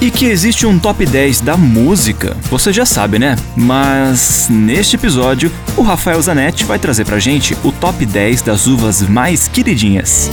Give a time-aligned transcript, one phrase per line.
[0.00, 3.34] E que existe um top 10 da música, você já sabe, né?
[3.56, 9.02] Mas neste episódio, o Rafael Zanetti vai trazer pra gente o top 10 das uvas
[9.02, 10.30] mais queridinhas.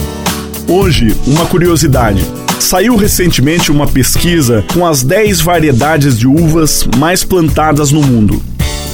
[0.68, 2.24] Hoje, uma curiosidade.
[2.60, 8.40] Saiu recentemente uma pesquisa com as 10 variedades de uvas mais plantadas no mundo.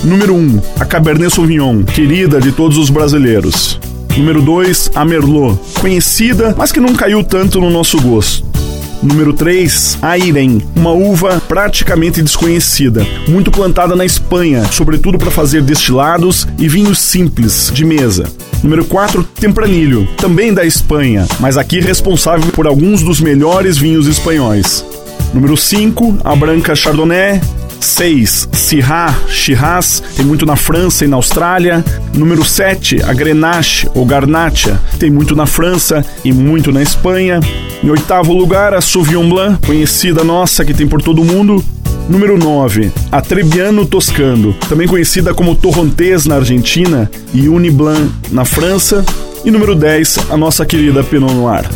[0.06, 3.78] Número 1, a Cabernet Sauvignon, querida de todos os brasileiros.
[4.16, 8.51] Número 2, a Merlot, conhecida, mas que não caiu tanto no nosso gosto.
[9.02, 15.64] Número 3, a Irem, uma uva praticamente desconhecida, muito plantada na Espanha, sobretudo para fazer
[15.64, 18.26] destilados e vinhos simples de mesa.
[18.64, 24.86] Número 4, Tempranilho, também da Espanha, mas aqui responsável por alguns dos melhores vinhos espanhóis.
[25.34, 27.42] Número 5, a Branca Chardonnay,
[27.80, 31.84] 6, Syrah, Shiraz, tem muito na França e na Austrália.
[32.14, 37.40] Número 7, a Grenache ou Garnacha, tem muito na França e muito na Espanha.
[37.84, 41.64] Em oitavo lugar, a Sauvignon Blanc, conhecida nossa, que tem por todo mundo.
[42.08, 49.04] Número 9, a Trebbiano Toscano, também conhecida como Torrontés na Argentina e Uniblanc na França.
[49.44, 51.68] E número 10, a nossa querida Pinot Noir.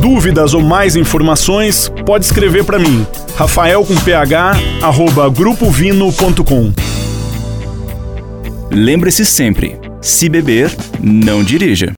[0.00, 4.34] Dúvidas ou mais informações, pode escrever para mim, rafael com ph,
[4.80, 6.72] arroba grupovino.com.
[8.70, 11.86] Lembre-se sempre, se beber, não dirija.